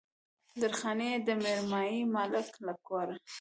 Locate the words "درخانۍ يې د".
0.61-1.29